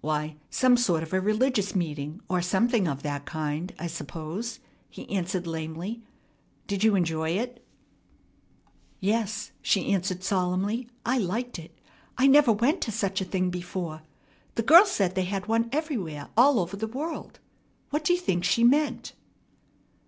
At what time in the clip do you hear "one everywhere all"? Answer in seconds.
15.46-16.58